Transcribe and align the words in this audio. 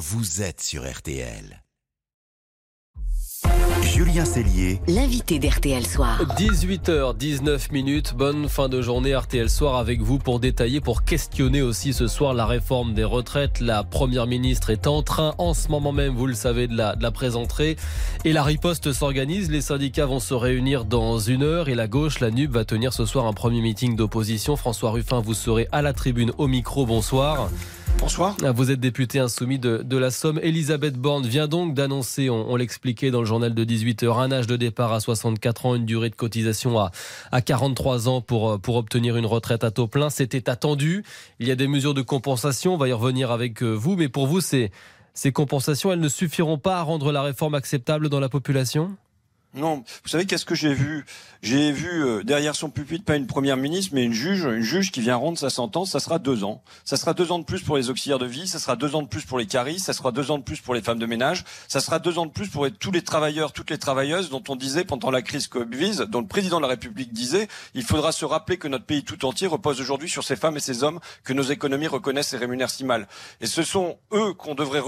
vous 0.00 0.40
êtes 0.40 0.62
sur 0.62 0.90
RTL. 0.90 1.62
Julien 3.92 4.24
Cellier, 4.24 4.80
l'invité 4.86 5.40
d'RTL 5.40 5.84
Soir. 5.84 6.22
18h19 6.38 7.72
minutes, 7.72 8.14
bonne 8.14 8.48
fin 8.48 8.68
de 8.68 8.80
journée 8.80 9.16
RTL 9.16 9.50
Soir 9.50 9.74
avec 9.74 10.00
vous 10.00 10.18
pour 10.18 10.38
détailler, 10.38 10.80
pour 10.80 11.02
questionner 11.02 11.60
aussi 11.60 11.92
ce 11.92 12.06
soir 12.06 12.32
la 12.32 12.46
réforme 12.46 12.94
des 12.94 13.02
retraites. 13.02 13.58
La 13.58 13.82
première 13.82 14.28
ministre 14.28 14.70
est 14.70 14.86
en 14.86 15.02
train 15.02 15.34
en 15.38 15.54
ce 15.54 15.68
moment 15.68 15.90
même, 15.90 16.14
vous 16.14 16.28
le 16.28 16.34
savez, 16.34 16.68
de 16.68 16.76
la, 16.76 16.94
de 16.94 17.02
la 17.02 17.10
présenter. 17.10 17.74
Et 18.24 18.32
la 18.32 18.44
riposte 18.44 18.92
s'organise, 18.92 19.50
les 19.50 19.60
syndicats 19.60 20.06
vont 20.06 20.20
se 20.20 20.34
réunir 20.34 20.84
dans 20.84 21.18
une 21.18 21.42
heure 21.42 21.68
et 21.68 21.74
la 21.74 21.88
gauche, 21.88 22.20
la 22.20 22.30
NUB, 22.30 22.52
va 22.52 22.64
tenir 22.64 22.92
ce 22.92 23.04
soir 23.04 23.26
un 23.26 23.32
premier 23.32 23.60
meeting 23.60 23.96
d'opposition. 23.96 24.54
François 24.54 24.92
Ruffin, 24.92 25.20
vous 25.20 25.34
serez 25.34 25.66
à 25.72 25.82
la 25.82 25.92
tribune 25.92 26.30
au 26.38 26.46
micro, 26.46 26.86
bonsoir. 26.86 27.50
Bonsoir. 27.98 28.34
Vous 28.54 28.70
êtes 28.70 28.80
député 28.80 29.18
insoumis 29.18 29.58
de, 29.58 29.82
de 29.84 29.96
la 29.98 30.10
Somme. 30.10 30.40
Elisabeth 30.42 30.96
Borne 30.96 31.26
vient 31.26 31.48
donc 31.48 31.74
d'annoncer, 31.74 32.30
on, 32.30 32.50
on 32.50 32.56
l'expliquait 32.56 33.10
dans 33.10 33.20
le 33.20 33.26
journal 33.26 33.52
de 33.52 33.62
18h, 33.84 34.18
un 34.18 34.32
âge 34.32 34.46
de 34.46 34.56
départ 34.56 34.92
à 34.92 35.00
64 35.00 35.66
ans, 35.66 35.74
une 35.74 35.86
durée 35.86 36.10
de 36.10 36.14
cotisation 36.14 36.78
à, 36.78 36.90
à 37.32 37.40
43 37.40 38.08
ans 38.08 38.20
pour, 38.20 38.60
pour 38.60 38.76
obtenir 38.76 39.16
une 39.16 39.26
retraite 39.26 39.64
à 39.64 39.70
taux 39.70 39.86
plein. 39.86 40.10
C'était 40.10 40.48
attendu. 40.50 41.04
Il 41.38 41.48
y 41.48 41.50
a 41.50 41.56
des 41.56 41.68
mesures 41.68 41.94
de 41.94 42.02
compensation. 42.02 42.74
On 42.74 42.76
va 42.76 42.88
y 42.88 42.92
revenir 42.92 43.30
avec 43.30 43.62
euh, 43.62 43.72
vous. 43.72 43.96
Mais 43.96 44.08
pour 44.08 44.26
vous, 44.26 44.40
ces, 44.40 44.70
ces 45.14 45.32
compensations, 45.32 45.92
elles 45.92 46.00
ne 46.00 46.08
suffiront 46.08 46.58
pas 46.58 46.78
à 46.78 46.82
rendre 46.82 47.12
la 47.12 47.22
réforme 47.22 47.54
acceptable 47.54 48.08
dans 48.08 48.20
la 48.20 48.28
population? 48.28 48.96
Non, 49.52 49.82
vous 50.04 50.08
savez 50.08 50.26
qu'est-ce 50.26 50.44
que 50.44 50.54
j'ai 50.54 50.72
vu? 50.72 51.04
J'ai 51.42 51.72
vu 51.72 52.04
euh, 52.04 52.22
derrière 52.22 52.54
son 52.54 52.70
pupitre 52.70 53.04
pas 53.04 53.16
une 53.16 53.26
première 53.26 53.56
ministre, 53.56 53.92
mais 53.94 54.04
une 54.04 54.12
juge, 54.12 54.44
une 54.44 54.62
juge 54.62 54.92
qui 54.92 55.00
vient 55.00 55.16
rendre 55.16 55.38
sa 55.38 55.50
sentence. 55.50 55.90
Ça 55.90 55.98
sera 55.98 56.20
deux 56.20 56.44
ans. 56.44 56.62
Ça 56.84 56.96
sera 56.96 57.14
deux 57.14 57.32
ans 57.32 57.40
de 57.40 57.44
plus 57.44 57.60
pour 57.60 57.76
les 57.76 57.90
auxiliaires 57.90 58.20
de 58.20 58.26
vie. 58.26 58.46
Ça 58.46 58.60
sera 58.60 58.76
deux 58.76 58.94
ans 58.94 59.02
de 59.02 59.08
plus 59.08 59.24
pour 59.24 59.38
les 59.38 59.46
caristes. 59.46 59.86
Ça 59.86 59.92
sera 59.92 60.12
deux 60.12 60.30
ans 60.30 60.38
de 60.38 60.44
plus 60.44 60.60
pour 60.60 60.72
les 60.72 60.82
femmes 60.82 61.00
de 61.00 61.06
ménage. 61.06 61.44
Ça 61.66 61.80
sera 61.80 61.98
deux 61.98 62.18
ans 62.18 62.26
de 62.26 62.30
plus 62.30 62.48
pour 62.48 62.70
tous 62.78 62.92
les 62.92 63.02
travailleurs, 63.02 63.52
toutes 63.52 63.70
les 63.70 63.78
travailleuses 63.78 64.30
dont 64.30 64.42
on 64.48 64.54
disait 64.54 64.84
pendant 64.84 65.10
la 65.10 65.22
crise 65.22 65.48
Covid, 65.48 66.06
dont 66.08 66.20
le 66.20 66.28
président 66.28 66.58
de 66.58 66.62
la 66.62 66.68
République 66.68 67.12
disait, 67.12 67.48
il 67.74 67.82
faudra 67.82 68.12
se 68.12 68.24
rappeler 68.24 68.56
que 68.56 68.68
notre 68.68 68.84
pays 68.84 69.02
tout 69.02 69.24
entier 69.24 69.48
repose 69.48 69.80
aujourd'hui 69.80 70.08
sur 70.08 70.22
ces 70.22 70.36
femmes 70.36 70.58
et 70.58 70.60
ces 70.60 70.84
hommes 70.84 71.00
que 71.24 71.32
nos 71.32 71.42
économies 71.42 71.88
reconnaissent 71.88 72.34
et 72.34 72.36
rémunèrent 72.36 72.70
si 72.70 72.84
mal. 72.84 73.08
Et 73.40 73.46
ce 73.46 73.64
sont 73.64 73.98
eux 74.12 74.32
qu'on 74.34 74.54
devrait 74.54 74.82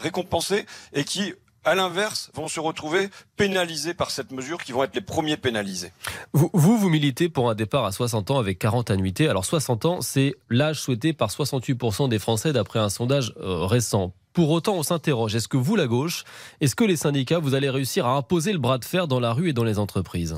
récompenser 0.00 0.64
et 0.94 1.04
qui 1.04 1.34
à 1.66 1.74
l'inverse, 1.74 2.30
vont 2.32 2.48
se 2.48 2.60
retrouver 2.60 3.10
pénalisés 3.36 3.92
par 3.92 4.10
cette 4.10 4.30
mesure, 4.30 4.62
qui 4.62 4.72
vont 4.72 4.84
être 4.84 4.94
les 4.94 5.00
premiers 5.00 5.36
pénalisés. 5.36 5.92
Vous, 6.32 6.48
vous, 6.54 6.78
vous 6.78 6.88
militez 6.88 7.28
pour 7.28 7.50
un 7.50 7.54
départ 7.54 7.84
à 7.84 7.92
60 7.92 8.30
ans 8.30 8.38
avec 8.38 8.58
40 8.58 8.90
annuités. 8.90 9.28
Alors 9.28 9.44
60 9.44 9.84
ans, 9.84 10.00
c'est 10.00 10.36
l'âge 10.48 10.80
souhaité 10.80 11.12
par 11.12 11.28
68% 11.28 12.08
des 12.08 12.20
Français 12.20 12.52
d'après 12.52 12.78
un 12.78 12.88
sondage 12.88 13.34
euh, 13.38 13.66
récent. 13.66 14.14
Pour 14.32 14.50
autant, 14.50 14.74
on 14.74 14.82
s'interroge, 14.82 15.34
est-ce 15.34 15.48
que 15.48 15.56
vous, 15.56 15.76
la 15.76 15.86
gauche, 15.86 16.24
est-ce 16.60 16.76
que 16.76 16.84
les 16.84 16.96
syndicats, 16.96 17.38
vous 17.38 17.54
allez 17.54 17.70
réussir 17.70 18.06
à 18.06 18.16
imposer 18.16 18.52
le 18.52 18.58
bras 18.58 18.78
de 18.78 18.84
fer 18.84 19.08
dans 19.08 19.18
la 19.18 19.32
rue 19.32 19.48
et 19.48 19.52
dans 19.52 19.64
les 19.64 19.78
entreprises? 19.78 20.36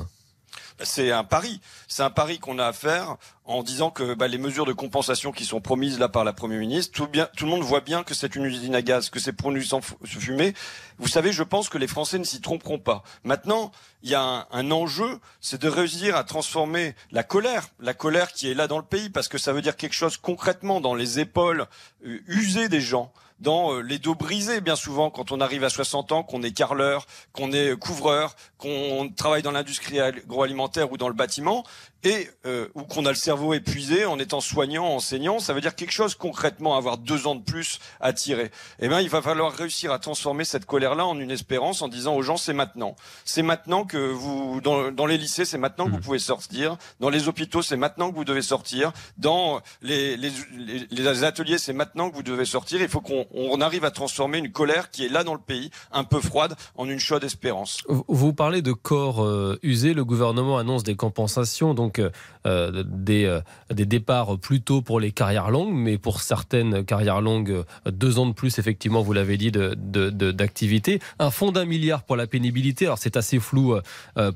C'est 0.81 1.11
un 1.11 1.23
pari. 1.23 1.59
C'est 1.87 2.03
un 2.03 2.09
pari 2.09 2.39
qu'on 2.39 2.57
a 2.57 2.67
à 2.67 2.73
faire 2.73 3.17
en 3.49 3.63
disant 3.63 3.89
que 3.89 4.13
bah, 4.13 4.27
les 4.27 4.37
mesures 4.37 4.65
de 4.65 4.73
compensation 4.73 5.31
qui 5.31 5.43
sont 5.43 5.59
promises 5.59 5.97
là 5.97 6.07
par 6.07 6.23
la 6.23 6.33
Première 6.33 6.59
ministre, 6.59 6.93
tout, 6.93 7.09
le 7.11 7.49
monde 7.49 7.63
voit 7.63 7.81
bien 7.81 8.03
que 8.03 8.13
c'est 8.13 8.35
une 8.35 8.45
usine 8.45 8.75
à 8.75 8.83
gaz, 8.83 9.09
que 9.09 9.19
c'est 9.19 9.33
pour 9.33 9.51
nous 9.51 9.63
sans 9.63 9.81
fumer. 10.05 10.53
Vous 10.99 11.07
savez, 11.07 11.31
je 11.31 11.41
pense 11.41 11.67
que 11.67 11.79
les 11.79 11.87
Français 11.87 12.19
ne 12.19 12.23
s'y 12.23 12.41
tromperont 12.41 12.77
pas. 12.77 13.03
Maintenant, 13.23 13.71
il 14.03 14.11
y 14.11 14.15
a 14.15 14.47
un, 14.51 14.71
enjeu, 14.71 15.19
c'est 15.41 15.59
de 15.59 15.67
réussir 15.67 16.15
à 16.15 16.23
transformer 16.23 16.93
la 17.11 17.23
colère, 17.23 17.69
la 17.79 17.95
colère 17.95 18.33
qui 18.33 18.51
est 18.51 18.53
là 18.53 18.67
dans 18.67 18.77
le 18.77 18.85
pays, 18.85 19.09
parce 19.09 19.27
que 19.27 19.39
ça 19.39 19.51
veut 19.51 19.63
dire 19.63 19.75
quelque 19.75 19.95
chose 19.95 20.17
concrètement 20.17 20.79
dans 20.79 20.93
les 20.93 21.19
épaules 21.19 21.65
euh, 22.05 22.19
usées 22.27 22.69
des 22.69 22.81
gens 22.81 23.11
dans 23.39 23.73
euh, 23.73 23.81
les 23.81 23.99
dos 23.99 24.15
brisés 24.15 24.61
bien 24.61 24.75
souvent 24.75 25.09
quand 25.09 25.31
on 25.31 25.39
arrive 25.41 25.63
à 25.63 25.69
60 25.69 26.11
ans, 26.11 26.23
qu'on 26.23 26.43
est 26.43 26.51
carleur, 26.51 27.05
qu'on 27.33 27.51
est 27.51 27.77
couvreur, 27.77 28.35
qu'on 28.57 29.09
travaille 29.15 29.41
dans 29.41 29.51
l'industrie 29.51 29.99
agroalimentaire 29.99 30.91
ou 30.91 30.97
dans 30.97 31.07
le 31.07 31.13
bâtiment 31.13 31.63
et 32.03 32.29
euh, 32.45 32.67
ou 32.75 32.83
qu'on 32.83 33.05
a 33.05 33.09
le 33.09 33.15
cerveau 33.15 33.38
épuisé 33.53 34.05
en 34.05 34.19
étant 34.19 34.41
soignant, 34.41 34.85
enseignant, 34.85 35.39
ça 35.39 35.53
veut 35.53 35.61
dire 35.61 35.75
quelque 35.75 35.91
chose 35.91 36.15
concrètement, 36.15 36.75
avoir 36.75 36.97
deux 36.97 37.27
ans 37.27 37.35
de 37.35 37.41
plus 37.41 37.79
à 37.99 38.13
tirer. 38.13 38.51
Eh 38.79 38.87
bien, 38.87 39.01
il 39.01 39.09
va 39.09 39.21
falloir 39.21 39.51
réussir 39.51 39.91
à 39.91 39.99
transformer 39.99 40.45
cette 40.45 40.65
colère-là 40.65 41.05
en 41.05 41.19
une 41.19 41.31
espérance, 41.31 41.81
en 41.81 41.87
disant 41.87 42.15
aux 42.15 42.21
gens 42.21 42.37
c'est 42.37 42.53
maintenant, 42.53 42.95
c'est 43.25 43.41
maintenant 43.41 43.85
que 43.85 43.97
vous 43.97 44.61
dans, 44.61 44.91
dans 44.91 45.05
les 45.05 45.17
lycées, 45.17 45.45
c'est 45.45 45.57
maintenant 45.57 45.85
que 45.85 45.91
vous 45.91 45.97
mmh. 45.97 46.01
pouvez 46.01 46.19
sortir, 46.19 46.77
dans 46.99 47.09
les 47.09 47.27
hôpitaux, 47.27 47.61
c'est 47.61 47.77
maintenant 47.77 48.11
que 48.11 48.15
vous 48.15 48.25
devez 48.25 48.41
sortir, 48.41 48.91
dans 49.17 49.61
les, 49.81 50.17
les, 50.17 50.31
les, 50.57 50.87
les 50.91 51.23
ateliers, 51.23 51.57
c'est 51.57 51.73
maintenant 51.73 52.09
que 52.09 52.15
vous 52.15 52.23
devez 52.23 52.45
sortir. 52.45 52.81
Il 52.81 52.89
faut 52.89 53.01
qu'on 53.01 53.25
on 53.33 53.61
arrive 53.61 53.85
à 53.85 53.91
transformer 53.91 54.37
une 54.37 54.51
colère 54.51 54.91
qui 54.91 55.05
est 55.05 55.09
là 55.09 55.23
dans 55.23 55.33
le 55.33 55.39
pays, 55.39 55.71
un 55.91 56.03
peu 56.03 56.19
froide, 56.19 56.55
en 56.75 56.87
une 56.87 56.99
chaude 56.99 57.23
espérance. 57.23 57.81
Vous 57.87 58.33
parlez 58.33 58.61
de 58.61 58.73
corps 58.73 59.23
euh, 59.23 59.59
usés. 59.63 59.93
Le 59.93 60.05
gouvernement 60.05 60.57
annonce 60.57 60.83
des 60.83 60.95
compensations, 60.95 61.73
donc 61.73 61.99
euh, 61.99 62.09
euh, 62.45 62.83
des, 63.29 63.75
des 63.75 63.85
départs 63.85 64.37
plus 64.37 64.61
tôt 64.61 64.81
pour 64.81 64.99
les 64.99 65.11
carrières 65.11 65.51
longues, 65.51 65.73
mais 65.73 65.97
pour 65.97 66.21
certaines 66.21 66.83
carrières 66.83 67.21
longues, 67.21 67.63
deux 67.89 68.19
ans 68.19 68.25
de 68.25 68.33
plus, 68.33 68.59
effectivement, 68.59 69.01
vous 69.01 69.13
l'avez 69.13 69.37
dit, 69.37 69.51
d'activité. 69.51 70.97
De, 70.97 71.03
un 71.19 71.31
fonds 71.31 71.51
d'un 71.51 71.65
milliard 71.65 72.03
pour 72.03 72.15
la 72.15 72.27
pénibilité. 72.27 72.85
Alors 72.85 72.97
c'est 72.97 73.17
assez 73.17 73.39
flou 73.39 73.75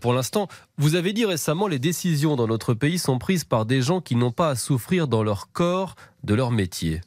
pour 0.02 0.14
l'instant. 0.14 0.48
Vous 0.78 0.96
avez 0.96 1.14
dit 1.14 1.26
récemment, 1.26 1.68
les 1.68 1.80
décisions 1.80 2.36
dans 2.36 2.48
notre 2.48 2.74
pays 2.74 3.00
sont 3.00 3.20
prises 3.20 3.44
par 3.44 3.66
des 3.66 3.82
gens 3.82 4.02
qui 4.02 4.16
n'ont 4.16 4.32
pas 4.32 4.50
à 4.50 4.56
souffrir 4.56 5.08
dans 5.08 5.24
leur 5.24 5.52
corps 5.52 5.96
de 6.24 6.34
leur 6.34 6.52
métier. 6.52 7.02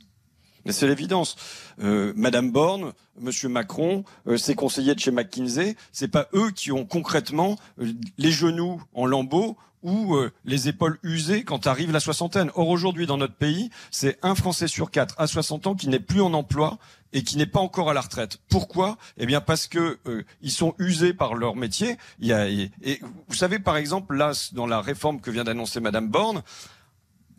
C'est 0.71 0.87
l'évidence. 0.87 1.37
Euh, 1.81 2.13
Madame 2.17 2.51
Borne, 2.51 2.93
Monsieur 3.21 3.49
Macron, 3.49 4.05
euh, 4.27 4.37
ses 4.37 4.55
conseillers 4.55 4.95
de 4.95 5.01
chez 5.01 5.11
McKinsey, 5.11 5.77
c'est 5.93 6.09
pas 6.09 6.29
eux 6.35 6.51
qui 6.51 6.73
ont 6.73 6.85
concrètement 6.85 7.57
euh, 7.81 7.93
les 8.19 8.31
genoux 8.31 8.83
en 8.95 9.07
lambeaux 9.07 9.57
ou 9.87 10.17
euh, 10.17 10.33
les 10.45 10.69
épaules 10.69 10.99
usées 11.05 11.45
quand 11.45 11.67
arrive 11.67 11.93
la 11.93 12.01
soixantaine. 12.01 12.51
Or 12.57 12.69
aujourd'hui 12.69 13.07
dans 13.07 13.17
notre 13.17 13.37
pays, 13.37 13.71
c'est 13.91 14.19
un 14.23 14.35
Français 14.35 14.67
sur 14.67 14.91
quatre 14.91 15.15
à 15.19 15.29
60 15.29 15.69
ans 15.69 15.75
qui 15.75 15.89
n'est 15.89 16.01
plus 16.01 16.21
en 16.21 16.35
emploi 16.35 16.79
et 17.13 17.23
qui 17.23 17.37
n'est 17.37 17.47
pas 17.47 17.61
encore 17.61 17.89
à 17.89 17.95
la 17.95 18.01
retraite. 18.01 18.39
Pourquoi? 18.49 18.99
Eh 19.17 19.27
bien 19.27 19.41
parce 19.41 19.69
que 19.69 19.99
euh, 20.07 20.25
ils 20.43 20.51
sont 20.51 20.75
usés 20.79 21.15
par 21.15 21.35
leur 21.35 21.55
métier. 21.55 21.97
Il 22.19 22.27
y 22.27 22.33
a, 22.33 22.49
et, 22.49 22.73
et, 22.83 23.01
vous 23.29 23.35
savez 23.37 23.61
par 23.61 23.77
exemple 23.77 24.17
là 24.17 24.33
dans 24.53 24.67
la 24.67 24.81
réforme 24.81 25.21
que 25.21 25.31
vient 25.31 25.45
d'annoncer 25.45 25.79
Madame 25.79 26.09
Borne, 26.09 26.43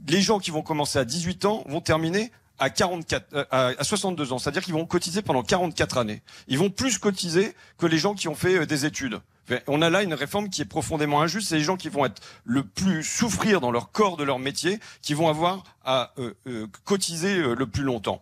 les 0.08 0.22
gens 0.22 0.40
qui 0.40 0.52
vont 0.52 0.62
commencer 0.62 1.00
à 1.00 1.06
18 1.06 1.46
ans 1.46 1.64
vont 1.68 1.82
terminer 1.82 2.32
à 2.60 2.70
44, 2.70 3.28
euh, 3.34 3.46
à 3.52 3.84
62 3.84 4.34
ans. 4.34 4.40
C'est-à-dire 4.40 4.64
qu'ils 4.64 4.74
vont 4.74 4.86
cotiser 4.86 5.22
pendant 5.22 5.44
44 5.44 5.98
années. 5.98 6.22
Ils 6.48 6.58
vont 6.58 6.70
plus 6.70 6.98
cotiser 6.98 7.54
que 7.78 7.86
les 7.86 7.98
gens 7.98 8.14
qui 8.14 8.28
ont 8.28 8.36
fait 8.36 8.60
euh, 8.60 8.66
des 8.66 8.86
études. 8.86 9.20
On 9.68 9.82
a 9.82 9.90
là 9.90 10.04
une 10.04 10.14
réforme 10.14 10.50
qui 10.50 10.62
est 10.62 10.66
profondément 10.66 11.22
injuste. 11.22 11.48
C'est 11.50 11.58
les 11.58 11.64
gens 11.64 11.78
qui 11.78 11.88
vont 11.88 12.04
être 12.04 12.22
le 12.44 12.64
plus 12.64 13.02
souffrir 13.02 13.62
dans 13.62 13.72
leur 13.72 13.92
corps 13.92 14.18
de 14.18 14.26
leur 14.26 14.40
métier, 14.40 14.78
qui 15.02 15.14
vont 15.14 15.30
avoir 15.30 15.64
à 15.86 16.12
euh, 16.20 16.68
cotiser 16.84 17.38
le 17.38 17.66
plus 17.66 17.84
longtemps. 17.84 18.22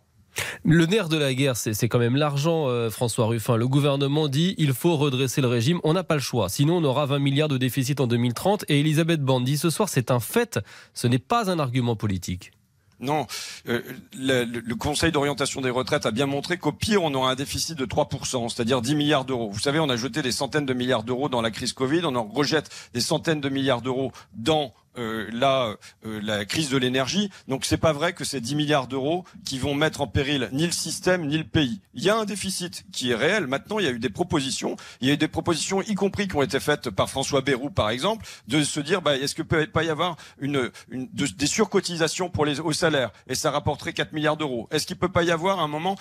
Le 0.63 0.85
nerf 0.85 1.09
de 1.09 1.17
la 1.17 1.33
guerre, 1.33 1.57
c'est 1.57 1.89
quand 1.89 1.97
même 1.97 2.15
l'argent, 2.15 2.67
François 2.91 3.25
Ruffin. 3.25 3.55
Le 3.55 3.67
gouvernement 3.67 4.27
dit 4.27 4.53
il 4.59 4.73
faut 4.73 4.97
redresser 4.97 5.41
le 5.41 5.47
régime. 5.47 5.79
On 5.83 5.93
n'a 5.93 6.03
pas 6.03 6.13
le 6.13 6.21
choix. 6.21 6.47
Sinon, 6.47 6.77
on 6.77 6.83
aura 6.83 7.07
20 7.07 7.17
milliards 7.17 7.47
de 7.47 7.57
déficit 7.57 7.99
en 8.01 8.05
2030. 8.05 8.65
Et 8.67 8.81
Elisabeth 8.81 9.21
Borne 9.21 9.45
dit 9.45 9.57
ce 9.57 9.71
soir 9.71 9.89
c'est 9.89 10.11
un 10.11 10.19
fait. 10.19 10.59
Ce 10.93 11.07
n'est 11.07 11.17
pas 11.17 11.49
un 11.49 11.57
argument 11.57 11.95
politique. 11.95 12.51
Non, 12.99 13.27
euh, 13.67 13.81
le, 14.13 14.73
Conseil 14.75 15.11
d'orientation 15.11 15.61
des 15.61 15.69
retraites 15.69 16.05
a 16.05 16.11
bien 16.11 16.25
montré 16.25 16.57
qu'au 16.57 16.71
pire, 16.71 17.03
on 17.03 17.13
aura 17.13 17.31
un 17.31 17.35
déficit 17.35 17.77
de 17.77 17.85
3%, 17.85 18.49
c'est-à-dire 18.49 18.81
10 18.81 18.95
milliards 18.95 19.25
d'euros. 19.25 19.49
Vous 19.49 19.59
savez, 19.59 19.79
on 19.79 19.89
a 19.89 19.97
jeté 19.97 20.21
des 20.21 20.31
centaines 20.31 20.65
de 20.65 20.73
milliards 20.73 21.03
d'euros 21.03 21.27
dans 21.27 21.41
la 21.41 21.51
crise 21.51 21.73
Covid, 21.73 22.01
on 22.05 22.15
en 22.15 22.23
rejette 22.23 22.69
des 22.93 23.01
centaines 23.01 23.41
de 23.41 23.49
milliards 23.49 23.81
d'euros 23.81 24.11
dans 24.33 24.73
euh, 24.97 25.29
la, 25.31 25.75
euh, 26.05 26.19
la 26.23 26.45
crise 26.45 26.69
de 26.69 26.77
l'énergie. 26.77 27.29
Donc 27.47 27.65
c'est 27.65 27.77
pas 27.77 27.93
vrai 27.93 28.13
que 28.13 28.23
c'est 28.23 28.39
10 28.39 28.55
milliards 28.55 28.87
d'euros 28.87 29.25
qui 29.45 29.59
vont 29.59 29.75
mettre 29.75 30.01
en 30.01 30.07
péril 30.07 30.49
ni 30.51 30.65
le 30.65 30.71
système 30.71 31.27
ni 31.27 31.37
le 31.37 31.43
pays. 31.43 31.81
Il 31.93 32.03
y 32.03 32.09
a 32.09 32.17
un 32.17 32.25
déficit 32.25 32.85
qui 32.91 33.11
est 33.11 33.15
réel. 33.15 33.47
Maintenant, 33.47 33.79
il 33.79 33.85
y 33.85 33.87
a 33.87 33.91
eu 33.91 33.99
des 33.99 34.09
propositions. 34.09 34.77
Il 35.01 35.07
y 35.07 35.11
a 35.11 35.13
eu 35.13 35.17
des 35.17 35.27
propositions, 35.27 35.81
y 35.81 35.95
compris 35.95 36.27
qui 36.27 36.35
ont 36.35 36.41
été 36.41 36.59
faites 36.59 36.89
par 36.89 37.09
François 37.09 37.41
Bayrou, 37.41 37.69
par 37.69 37.89
exemple, 37.89 38.25
de 38.47 38.63
se 38.63 38.79
dire 38.79 39.01
bah, 39.01 39.17
est-ce 39.17 39.35
que 39.35 39.41
peut 39.41 39.65
pas 39.67 39.83
y 39.83 39.89
avoir 39.89 40.15
une, 40.39 40.71
une 40.89 41.09
de, 41.13 41.25
des 41.27 41.47
surcotisations 41.47 42.29
pour 42.29 42.45
les 42.45 42.59
hauts 42.59 42.73
salaires 42.73 43.11
et 43.27 43.35
ça 43.35 43.51
rapporterait 43.51 43.93
4 43.93 44.13
milliards 44.13 44.37
d'euros. 44.37 44.67
Est-ce 44.71 44.87
qu'il 44.87 44.97
peut 44.97 45.11
pas 45.11 45.23
y 45.23 45.31
avoir 45.31 45.59
un 45.59 45.67
moment 45.67 45.95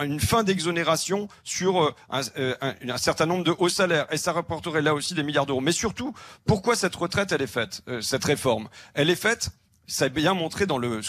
une 0.00 0.20
fin 0.20 0.42
d'exonération 0.42 1.28
sur 1.44 1.82
euh, 1.82 1.94
un, 2.10 2.20
un, 2.60 2.74
un, 2.88 2.96
certain 2.96 3.26
nombre 3.26 3.44
de 3.44 3.54
hauts 3.58 3.68
salaires? 3.68 4.06
Et 4.10 4.16
ça 4.16 4.32
rapporterait 4.32 4.82
là 4.82 4.94
aussi 4.94 5.14
des 5.14 5.22
milliards 5.22 5.46
d'euros. 5.46 5.60
Mais 5.60 5.72
surtout, 5.72 6.14
pourquoi 6.46 6.76
cette 6.76 6.94
retraite 6.94 7.32
elle 7.32 7.42
est 7.42 7.46
faite 7.46 7.82
réforme? 8.24 8.37
Elle 8.94 9.10
est 9.10 9.16
faite 9.16 9.50
ça 9.88 10.04
a 10.04 10.08
bien 10.10 10.34
montré 10.34 10.66
dans 10.66 10.78
le, 10.78 11.00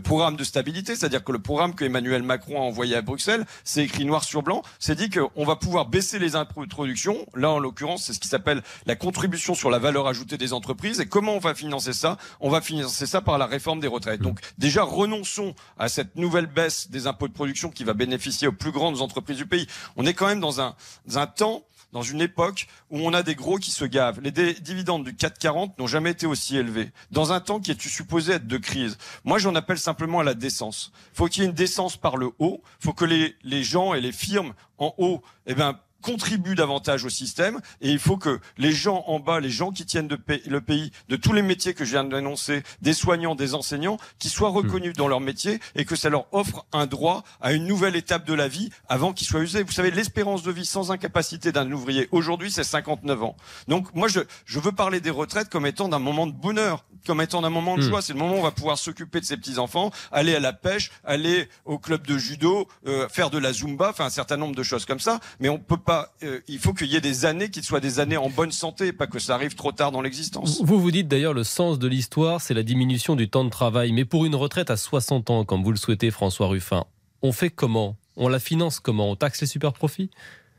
programme 0.00 0.36
de 0.36 0.44
stabilité, 0.44 0.96
c'est-à-dire 0.96 1.22
que 1.22 1.30
le 1.30 1.38
programme 1.38 1.74
que 1.74 1.84
Emmanuel 1.84 2.22
Macron 2.22 2.56
a 2.56 2.64
envoyé 2.64 2.96
à 2.96 3.02
Bruxelles, 3.02 3.44
c'est 3.62 3.84
écrit 3.84 4.04
noir 4.04 4.24
sur 4.24 4.42
blanc, 4.42 4.62
c'est 4.78 4.96
dit 4.96 5.10
qu'on 5.10 5.44
va 5.44 5.56
pouvoir 5.56 5.86
baisser 5.86 6.18
les 6.18 6.34
introductions. 6.34 7.26
Là, 7.34 7.50
en 7.50 7.58
l'occurrence, 7.58 8.04
c'est 8.04 8.14
ce 8.14 8.20
qui 8.20 8.28
s'appelle 8.28 8.62
la 8.86 8.96
contribution 8.96 9.54
sur 9.54 9.70
la 9.70 9.78
valeur 9.78 10.08
ajoutée 10.08 10.38
des 10.38 10.54
entreprises. 10.54 11.00
Et 11.00 11.06
comment 11.06 11.34
on 11.34 11.38
va 11.38 11.54
financer 11.54 11.92
ça? 11.92 12.16
On 12.40 12.48
va 12.48 12.62
financer 12.62 13.06
ça 13.06 13.20
par 13.20 13.36
la 13.36 13.46
réforme 13.46 13.80
des 13.80 13.86
retraites. 13.86 14.22
Donc 14.22 14.40
déjà, 14.56 14.82
renonçons 14.82 15.54
à 15.78 15.88
cette 15.88 16.16
nouvelle 16.16 16.46
baisse 16.46 16.90
des 16.90 17.06
impôts 17.06 17.28
de 17.28 17.34
production 17.34 17.70
qui 17.70 17.84
va 17.84 17.92
bénéficier 17.92 18.48
aux 18.48 18.52
plus 18.52 18.72
grandes 18.72 19.02
entreprises 19.02 19.36
du 19.36 19.46
pays. 19.46 19.66
On 19.96 20.06
est 20.06 20.14
quand 20.14 20.26
même 20.26 20.40
dans 20.40 20.60
un 20.60 21.26
temps 21.26 21.62
dans 21.94 22.02
une 22.02 22.20
époque 22.20 22.66
où 22.90 22.98
on 22.98 23.14
a 23.14 23.22
des 23.22 23.36
gros 23.36 23.56
qui 23.56 23.70
se 23.70 23.84
gavent. 23.84 24.20
Les 24.20 24.32
dividendes 24.54 25.04
du 25.04 25.14
440 25.14 25.78
n'ont 25.78 25.86
jamais 25.86 26.10
été 26.10 26.26
aussi 26.26 26.56
élevés. 26.56 26.90
Dans 27.12 27.32
un 27.32 27.40
temps 27.40 27.60
qui 27.60 27.70
est 27.70 27.80
supposé 27.80 28.34
être 28.34 28.48
de 28.48 28.58
crise. 28.58 28.98
Moi, 29.22 29.38
j'en 29.38 29.54
appelle 29.54 29.78
simplement 29.78 30.20
à 30.20 30.24
la 30.24 30.34
décence. 30.34 30.92
Faut 31.12 31.26
qu'il 31.26 31.44
y 31.44 31.46
ait 31.46 31.48
une 31.48 31.54
décence 31.54 31.96
par 31.96 32.16
le 32.16 32.32
haut. 32.40 32.62
Faut 32.80 32.92
que 32.92 33.04
les, 33.04 33.62
gens 33.62 33.94
et 33.94 34.00
les 34.00 34.10
firmes 34.10 34.54
en 34.76 34.92
haut, 34.98 35.22
eh 35.46 35.54
ben, 35.54 35.78
contribuent 36.04 36.54
davantage 36.54 37.04
au 37.06 37.08
système 37.08 37.60
et 37.80 37.90
il 37.90 37.98
faut 37.98 38.18
que 38.18 38.38
les 38.58 38.72
gens 38.72 39.04
en 39.06 39.20
bas, 39.20 39.40
les 39.40 39.48
gens 39.48 39.72
qui 39.72 39.86
tiennent 39.86 40.08
le 40.08 40.60
pays, 40.60 40.92
de 41.08 41.16
tous 41.16 41.32
les 41.32 41.40
métiers 41.40 41.72
que 41.72 41.84
je 41.86 41.92
viens 41.92 42.04
d'annoncer, 42.04 42.62
des 42.82 42.92
soignants, 42.92 43.34
des 43.34 43.54
enseignants, 43.54 43.96
qui 44.18 44.28
soient 44.28 44.50
hmm. 44.50 44.56
reconnus 44.56 44.92
dans 44.94 45.08
leur 45.08 45.20
métier 45.20 45.60
et 45.74 45.86
que 45.86 45.96
ça 45.96 46.10
leur 46.10 46.26
offre 46.32 46.66
un 46.72 46.86
droit 46.86 47.24
à 47.40 47.54
une 47.54 47.66
nouvelle 47.66 47.96
étape 47.96 48.26
de 48.26 48.34
la 48.34 48.48
vie 48.48 48.68
avant 48.86 49.14
qu'ils 49.14 49.26
soient 49.26 49.40
usés. 49.40 49.62
Vous 49.62 49.72
savez, 49.72 49.90
l'espérance 49.90 50.42
de 50.42 50.52
vie 50.52 50.66
sans 50.66 50.92
incapacité 50.92 51.52
d'un 51.52 51.70
ouvrier 51.72 52.08
aujourd'hui, 52.12 52.50
c'est 52.50 52.64
59 52.64 53.22
ans. 53.22 53.36
Donc 53.68 53.94
moi, 53.94 54.08
je, 54.08 54.20
je 54.44 54.60
veux 54.60 54.72
parler 54.72 55.00
des 55.00 55.10
retraites 55.10 55.48
comme 55.48 55.64
étant 55.64 55.88
d'un 55.88 55.98
moment 55.98 56.26
de 56.26 56.32
bonheur, 56.32 56.84
comme 57.06 57.22
étant 57.22 57.40
d'un 57.40 57.50
moment 57.50 57.78
de 57.78 57.82
hmm. 57.82 57.88
joie. 57.88 58.02
C'est 58.02 58.12
le 58.12 58.18
moment 58.18 58.34
où 58.34 58.40
on 58.40 58.42
va 58.42 58.50
pouvoir 58.50 58.76
s'occuper 58.76 59.20
de 59.20 59.24
ses 59.24 59.38
petits-enfants, 59.38 59.90
aller 60.12 60.34
à 60.34 60.40
la 60.40 60.52
pêche, 60.52 60.90
aller 61.02 61.48
au 61.64 61.78
club 61.78 62.06
de 62.06 62.18
judo, 62.18 62.68
euh, 62.86 63.08
faire 63.08 63.30
de 63.30 63.38
la 63.38 63.54
zumba, 63.54 63.88
enfin 63.88 64.04
un 64.04 64.10
certain 64.10 64.36
nombre 64.36 64.54
de 64.54 64.62
choses 64.62 64.84
comme 64.84 65.00
ça. 65.00 65.18
Mais 65.40 65.48
on 65.48 65.58
peut 65.58 65.78
pas 65.78 65.93
euh, 66.22 66.40
il 66.48 66.58
faut 66.58 66.72
qu'il 66.72 66.88
y 66.88 66.96
ait 66.96 67.00
des 67.00 67.24
années 67.24 67.50
qui 67.50 67.62
soient 67.62 67.80
des 67.80 68.00
années 68.00 68.16
en 68.16 68.30
bonne 68.30 68.52
santé, 68.52 68.92
pas 68.92 69.06
que 69.06 69.18
ça 69.18 69.34
arrive 69.34 69.54
trop 69.54 69.72
tard 69.72 69.92
dans 69.92 70.02
l'existence. 70.02 70.62
Vous 70.62 70.80
vous 70.80 70.90
dites 70.90 71.08
d'ailleurs 71.08 71.34
le 71.34 71.44
sens 71.44 71.78
de 71.78 71.88
l'histoire, 71.88 72.40
c'est 72.40 72.54
la 72.54 72.62
diminution 72.62 73.16
du 73.16 73.28
temps 73.28 73.44
de 73.44 73.50
travail. 73.50 73.92
Mais 73.92 74.04
pour 74.04 74.24
une 74.24 74.34
retraite 74.34 74.70
à 74.70 74.76
60 74.76 75.30
ans, 75.30 75.44
comme 75.44 75.62
vous 75.62 75.70
le 75.70 75.76
souhaitez, 75.76 76.10
François 76.10 76.48
Ruffin, 76.48 76.84
on 77.22 77.32
fait 77.32 77.50
comment? 77.50 77.96
On 78.16 78.28
la 78.28 78.38
finance 78.38 78.80
comment? 78.80 79.10
On 79.10 79.16
taxe 79.16 79.40
les 79.40 79.46
super 79.46 79.72
profits 79.72 80.10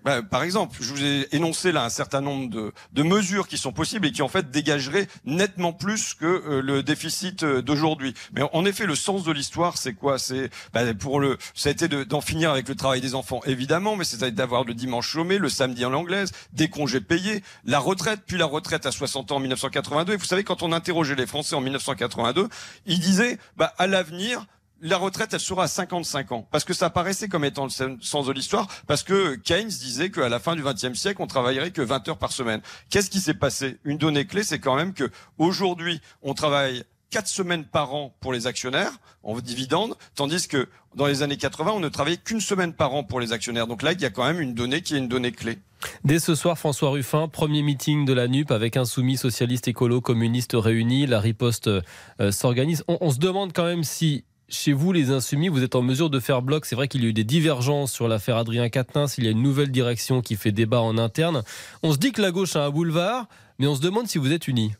bah, 0.05 0.21
par 0.21 0.43
exemple, 0.43 0.77
je 0.79 0.93
vous 0.93 1.03
ai 1.03 1.27
énoncé 1.31 1.71
là 1.71 1.83
un 1.83 1.89
certain 1.89 2.21
nombre 2.21 2.47
de, 2.47 2.71
de, 2.93 3.03
mesures 3.03 3.47
qui 3.47 3.57
sont 3.57 3.71
possibles 3.71 4.05
et 4.05 4.11
qui 4.11 4.21
en 4.21 4.27
fait 4.27 4.51
dégageraient 4.51 5.07
nettement 5.25 5.73
plus 5.73 6.13
que 6.13 6.25
euh, 6.25 6.61
le 6.61 6.83
déficit 6.83 7.41
euh, 7.41 7.63
d'aujourd'hui. 7.63 8.13
Mais 8.33 8.43
en 8.53 8.65
effet, 8.65 8.85
le 8.85 8.93
sens 8.93 9.23
de 9.23 9.31
l'histoire, 9.31 9.79
c'est 9.79 9.93
quoi? 9.93 10.19
C'est 10.19 10.51
bah, 10.73 10.81
pour 10.93 11.19
le, 11.19 11.39
ça 11.55 11.69
a 11.69 11.71
été 11.71 11.87
d'en 11.87 12.21
finir 12.21 12.51
avec 12.51 12.69
le 12.69 12.75
travail 12.75 13.01
des 13.01 13.15
enfants, 13.15 13.41
évidemment, 13.47 13.95
mais 13.95 14.05
c'est 14.05 14.23
d'avoir 14.29 14.63
le 14.63 14.75
dimanche 14.75 15.09
chômé, 15.09 15.39
le 15.39 15.49
samedi 15.49 15.83
en 15.85 15.93
anglaise, 15.93 16.31
des 16.53 16.69
congés 16.69 17.01
payés, 17.01 17.41
la 17.65 17.79
retraite, 17.79 18.21
puis 18.27 18.37
la 18.37 18.45
retraite 18.45 18.85
à 18.85 18.91
60 18.91 19.31
ans 19.31 19.37
en 19.37 19.39
1982. 19.39 20.13
Et 20.13 20.17
vous 20.17 20.25
savez, 20.25 20.43
quand 20.43 20.61
on 20.61 20.71
interrogeait 20.71 21.15
les 21.15 21.25
Français 21.25 21.55
en 21.55 21.61
1982, 21.61 22.47
ils 22.85 22.99
disaient, 22.99 23.39
bah, 23.57 23.73
à 23.79 23.87
l'avenir, 23.87 24.45
la 24.81 24.97
retraite, 24.97 25.33
elle 25.33 25.39
sera 25.39 25.63
à 25.63 25.67
55 25.67 26.31
ans. 26.31 26.47
Parce 26.51 26.63
que 26.63 26.73
ça 26.73 26.89
paraissait 26.89 27.27
comme 27.27 27.45
étant 27.45 27.65
le 27.65 27.97
sens 28.01 28.27
de 28.27 28.31
l'histoire, 28.31 28.67
parce 28.87 29.03
que 29.03 29.35
Keynes 29.35 29.67
disait 29.67 30.11
qu'à 30.11 30.29
la 30.29 30.39
fin 30.39 30.55
du 30.55 30.63
XXe 30.63 30.93
siècle, 30.93 31.21
on 31.21 31.27
travaillerait 31.27 31.71
que 31.71 31.81
20 31.81 32.07
heures 32.09 32.17
par 32.17 32.31
semaine. 32.31 32.61
Qu'est-ce 32.89 33.09
qui 33.09 33.19
s'est 33.19 33.33
passé? 33.33 33.77
Une 33.83 33.97
donnée 33.97 34.25
clé, 34.25 34.43
c'est 34.43 34.59
quand 34.59 34.75
même 34.75 34.93
que 34.93 35.09
aujourd'hui, 35.37 36.01
on 36.21 36.33
travaille 36.33 36.83
4 37.11 37.27
semaines 37.27 37.63
par 37.63 37.93
an 37.93 38.15
pour 38.19 38.33
les 38.33 38.47
actionnaires 38.47 38.91
en 39.23 39.39
dividendes, 39.39 39.95
tandis 40.15 40.47
que 40.47 40.67
dans 40.95 41.07
les 41.07 41.23
années 41.23 41.37
80, 41.37 41.71
on 41.71 41.79
ne 41.79 41.89
travaillait 41.89 42.17
qu'une 42.17 42.41
semaine 42.41 42.73
par 42.73 42.93
an 42.93 43.03
pour 43.03 43.19
les 43.19 43.31
actionnaires. 43.31 43.67
Donc 43.67 43.81
là, 43.81 43.93
il 43.93 44.01
y 44.01 44.05
a 44.05 44.09
quand 44.09 44.25
même 44.25 44.39
une 44.39 44.53
donnée 44.53 44.81
qui 44.81 44.95
est 44.95 44.97
une 44.97 45.07
donnée 45.07 45.31
clé. 45.31 45.59
Dès 46.03 46.19
ce 46.19 46.35
soir, 46.35 46.57
François 46.57 46.89
Ruffin, 46.89 47.27
premier 47.27 47.61
meeting 47.61 48.05
de 48.05 48.13
la 48.13 48.27
NUP 48.27 48.51
avec 48.51 48.75
insoumis, 48.75 49.17
socialistes, 49.17 49.67
écolo, 49.67 50.01
communistes 50.01 50.53
réunis. 50.55 51.05
La 51.05 51.19
riposte 51.19 51.67
euh, 51.67 52.31
s'organise. 52.31 52.83
on 52.87 53.11
se 53.11 53.19
demande 53.19 53.53
quand 53.53 53.65
même 53.65 53.83
si 53.83 54.23
chez 54.47 54.73
vous, 54.73 54.91
les 54.91 55.09
insoumis, 55.09 55.47
vous 55.47 55.63
êtes 55.63 55.75
en 55.75 55.81
mesure 55.81 56.09
de 56.09 56.19
faire 56.19 56.41
bloc. 56.41 56.65
C'est 56.65 56.75
vrai 56.75 56.87
qu'il 56.87 57.03
y 57.03 57.05
a 57.05 57.09
eu 57.09 57.13
des 57.13 57.23
divergences 57.23 57.91
sur 57.91 58.07
l'affaire 58.07 58.37
Adrien 58.37 58.69
Quatennens. 58.69 59.17
Il 59.17 59.23
y 59.23 59.27
a 59.27 59.31
une 59.31 59.41
nouvelle 59.41 59.71
direction 59.71 60.21
qui 60.21 60.35
fait 60.35 60.51
débat 60.51 60.81
en 60.81 60.97
interne. 60.97 61.43
On 61.83 61.91
se 61.91 61.97
dit 61.97 62.11
que 62.11 62.21
la 62.21 62.31
gauche 62.31 62.55
a 62.55 62.65
un 62.65 62.69
boulevard, 62.69 63.27
mais 63.57 63.67
on 63.67 63.75
se 63.75 63.81
demande 63.81 64.07
si 64.07 64.17
vous 64.17 64.31
êtes 64.31 64.47
unis. 64.47 64.73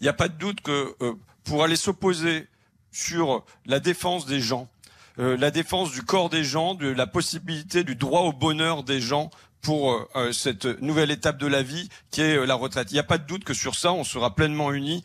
Il 0.00 0.04
n'y 0.04 0.08
a 0.08 0.14
pas 0.14 0.28
de 0.28 0.38
doute 0.38 0.60
que 0.60 0.94
euh, 1.02 1.12
pour 1.44 1.64
aller 1.64 1.76
s'opposer 1.76 2.46
sur 2.90 3.44
la 3.66 3.80
défense 3.80 4.26
des 4.26 4.40
gens, 4.40 4.68
euh, 5.18 5.36
la 5.36 5.50
défense 5.50 5.92
du 5.92 6.02
corps 6.02 6.30
des 6.30 6.44
gens, 6.44 6.74
de 6.74 6.88
la 6.88 7.06
possibilité 7.06 7.84
du 7.84 7.94
droit 7.94 8.22
au 8.22 8.32
bonheur 8.32 8.82
des 8.82 9.00
gens 9.00 9.30
pour 9.60 10.08
euh, 10.16 10.32
cette 10.32 10.64
nouvelle 10.80 11.10
étape 11.10 11.36
de 11.36 11.46
la 11.46 11.62
vie 11.62 11.88
qui 12.10 12.22
est 12.22 12.46
la 12.46 12.54
retraite. 12.54 12.90
Il 12.90 12.94
n'y 12.94 13.00
a 13.00 13.04
pas 13.04 13.18
de 13.18 13.26
doute 13.26 13.44
que 13.44 13.54
sur 13.54 13.74
ça, 13.74 13.92
on 13.92 14.04
sera 14.04 14.34
pleinement 14.34 14.72
unis 14.72 15.04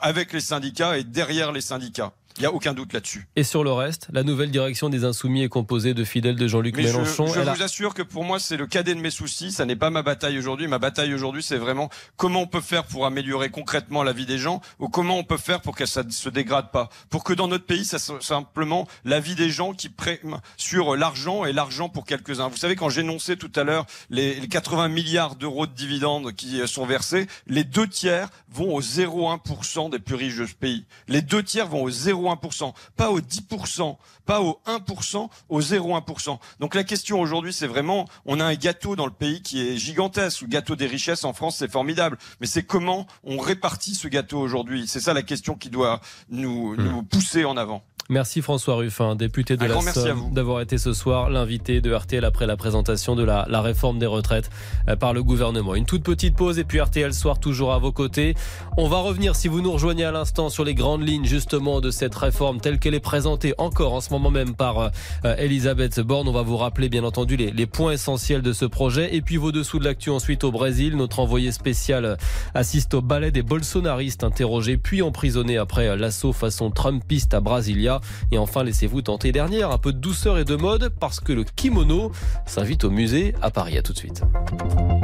avec 0.00 0.32
les 0.32 0.40
syndicats 0.40 0.98
et 0.98 1.04
derrière 1.04 1.52
les 1.52 1.60
syndicats. 1.60 2.12
Il 2.38 2.40
n'y 2.40 2.46
a 2.46 2.52
aucun 2.52 2.72
doute 2.72 2.92
là-dessus. 2.92 3.26
Et 3.36 3.44
sur 3.44 3.62
le 3.62 3.72
reste, 3.72 4.08
la 4.12 4.22
nouvelle 4.22 4.50
direction 4.50 4.88
des 4.88 5.04
Insoumis 5.04 5.42
est 5.42 5.48
composée 5.48 5.94
de 5.94 6.04
fidèles 6.04 6.36
de 6.36 6.46
Jean-Luc 6.46 6.76
Mélenchon. 6.76 7.26
Je, 7.26 7.40
vous 7.40 7.62
assure 7.62 7.94
que 7.94 8.02
pour 8.02 8.24
moi, 8.24 8.40
c'est 8.40 8.56
le 8.56 8.66
cadet 8.66 8.94
de 8.94 9.00
mes 9.00 9.10
soucis. 9.10 9.52
Ça 9.52 9.64
n'est 9.66 9.76
pas 9.76 9.90
ma 9.90 10.02
bataille 10.02 10.38
aujourd'hui. 10.38 10.66
Ma 10.66 10.78
bataille 10.78 11.12
aujourd'hui, 11.12 11.42
c'est 11.42 11.58
vraiment 11.58 11.90
comment 12.16 12.42
on 12.42 12.46
peut 12.46 12.60
faire 12.60 12.84
pour 12.84 13.06
améliorer 13.06 13.50
concrètement 13.50 14.02
la 14.02 14.12
vie 14.12 14.26
des 14.26 14.38
gens 14.38 14.60
ou 14.78 14.88
comment 14.88 15.18
on 15.18 15.24
peut 15.24 15.36
faire 15.36 15.60
pour 15.60 15.76
que 15.76 15.86
ça 15.86 16.02
ne 16.02 16.10
se 16.10 16.28
dégrade 16.28 16.70
pas. 16.70 16.88
Pour 17.10 17.24
que 17.24 17.32
dans 17.32 17.48
notre 17.48 17.66
pays, 17.66 17.84
ça 17.84 17.98
soit 17.98 18.22
simplement 18.22 18.88
la 19.04 19.20
vie 19.20 19.34
des 19.34 19.50
gens 19.50 19.72
qui 19.74 19.88
prennent 19.88 20.40
sur 20.56 20.96
l'argent 20.96 21.44
et 21.44 21.52
l'argent 21.52 21.88
pour 21.88 22.06
quelques-uns. 22.06 22.48
Vous 22.48 22.56
savez, 22.56 22.76
quand 22.76 22.88
j'énonçais 22.88 23.36
tout 23.36 23.52
à 23.56 23.64
l'heure 23.64 23.86
les 24.10 24.48
80 24.48 24.88
milliards 24.88 25.36
d'euros 25.36 25.66
de 25.66 25.72
dividendes 25.72 26.32
qui 26.32 26.66
sont 26.66 26.86
versés, 26.86 27.26
les 27.46 27.64
deux 27.64 27.86
tiers 27.86 28.28
vont 28.50 28.74
au 28.74 28.80
0,1% 28.80 29.90
des 29.90 29.98
plus 29.98 30.14
riches 30.14 30.38
de 30.38 30.46
ce 30.46 30.54
pays. 30.54 30.86
Les 31.08 31.22
deux 31.22 31.42
tiers 31.42 31.68
vont 31.68 31.82
au 31.82 31.90
0 31.90 32.21
0,1%, 32.22 32.72
pas 32.96 33.10
au 33.10 33.20
10%, 33.20 33.96
pas 34.24 34.40
au 34.40 34.60
1%, 34.66 35.28
au 35.48 35.60
0,1%. 35.60 36.38
Donc 36.60 36.74
la 36.74 36.84
question 36.84 37.20
aujourd'hui, 37.20 37.52
c'est 37.52 37.66
vraiment, 37.66 38.06
on 38.24 38.40
a 38.40 38.44
un 38.44 38.54
gâteau 38.54 38.96
dans 38.96 39.06
le 39.06 39.12
pays 39.12 39.42
qui 39.42 39.66
est 39.66 39.76
gigantesque. 39.76 40.42
Le 40.42 40.48
gâteau 40.48 40.76
des 40.76 40.86
richesses 40.86 41.24
en 41.24 41.32
France, 41.32 41.56
c'est 41.58 41.70
formidable. 41.70 42.18
Mais 42.40 42.46
c'est 42.46 42.62
comment 42.62 43.06
on 43.24 43.38
répartit 43.38 43.94
ce 43.94 44.08
gâteau 44.08 44.38
aujourd'hui? 44.38 44.86
C'est 44.86 45.00
ça 45.00 45.14
la 45.14 45.22
question 45.22 45.54
qui 45.54 45.70
doit 45.70 46.00
nous, 46.28 46.76
nous 46.76 47.02
hmm. 47.02 47.06
pousser 47.06 47.44
en 47.44 47.56
avant. 47.56 47.82
Merci 48.12 48.42
François 48.42 48.74
Ruffin, 48.74 49.16
député 49.16 49.56
de 49.56 49.64
la 49.64 49.80
Somme, 49.80 50.34
d'avoir 50.34 50.60
été 50.60 50.76
ce 50.76 50.92
soir 50.92 51.30
l'invité 51.30 51.80
de 51.80 51.94
RTL 51.94 52.22
après 52.26 52.46
la 52.46 52.58
présentation 52.58 53.16
de 53.16 53.24
la, 53.24 53.46
réforme 53.62 53.98
des 53.98 54.04
retraites 54.04 54.50
euh, 54.86 54.96
par 54.96 55.14
le 55.14 55.22
gouvernement. 55.22 55.74
Une 55.74 55.86
toute 55.86 56.02
petite 56.02 56.36
pause 56.36 56.58
et 56.58 56.64
puis 56.64 56.78
RTL 56.78 57.14
Soir 57.14 57.40
toujours 57.40 57.72
à 57.72 57.78
vos 57.78 57.90
côtés. 57.90 58.34
On 58.76 58.86
va 58.86 58.98
revenir, 58.98 59.34
si 59.34 59.48
vous 59.48 59.62
nous 59.62 59.72
rejoignez 59.72 60.04
à 60.04 60.12
l'instant, 60.12 60.50
sur 60.50 60.62
les 60.62 60.74
grandes 60.74 61.08
lignes 61.08 61.24
justement 61.24 61.80
de 61.80 61.90
cette 61.90 62.14
réforme 62.14 62.60
telle 62.60 62.78
qu'elle 62.78 62.92
est 62.92 63.00
présentée 63.00 63.54
encore 63.56 63.94
en 63.94 64.02
ce 64.02 64.10
moment 64.10 64.30
même 64.30 64.54
par 64.54 64.78
euh, 65.24 65.36
Elisabeth 65.38 65.98
Borne. 66.00 66.28
On 66.28 66.32
va 66.32 66.42
vous 66.42 66.58
rappeler 66.58 66.90
bien 66.90 67.04
entendu 67.04 67.36
les, 67.38 67.50
les 67.50 67.66
points 67.66 67.92
essentiels 67.92 68.42
de 68.42 68.52
ce 68.52 68.66
projet 68.66 69.16
et 69.16 69.22
puis 69.22 69.38
vos 69.38 69.52
dessous 69.52 69.78
de 69.78 69.84
l'actu 69.84 70.10
ensuite 70.10 70.44
au 70.44 70.52
Brésil. 70.52 70.98
Notre 70.98 71.20
envoyé 71.20 71.50
spécial 71.50 72.18
assiste 72.52 72.92
au 72.92 73.00
ballet 73.00 73.30
des 73.30 73.42
bolsonaristes 73.42 74.22
interrogés 74.22 74.76
puis 74.76 75.00
emprisonnés 75.00 75.56
après 75.56 75.96
l'assaut 75.96 76.34
façon 76.34 76.70
Trumpiste 76.70 77.32
à 77.32 77.40
Brasilia. 77.40 78.01
Et 78.30 78.38
enfin, 78.38 78.62
laissez-vous 78.64 79.02
tenter 79.02 79.32
dernière, 79.32 79.70
un 79.70 79.78
peu 79.78 79.92
de 79.92 79.98
douceur 79.98 80.38
et 80.38 80.44
de 80.44 80.56
mode 80.56 80.90
parce 81.00 81.20
que 81.20 81.32
le 81.32 81.44
kimono 81.44 82.12
s'invite 82.46 82.84
au 82.84 82.90
musée 82.90 83.34
à 83.42 83.50
Paris. 83.50 83.78
À 83.78 83.82
tout 83.82 83.92
de 83.92 83.98
suite. 83.98 84.22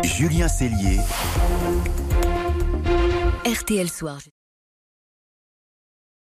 Julien 0.04 0.48
Cellier. 0.48 0.98
RTL 3.44 3.88
Soir. 3.88 4.18